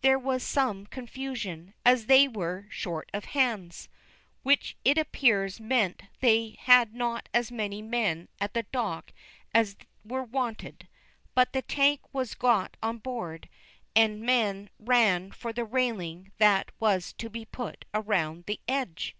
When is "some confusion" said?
0.42-1.74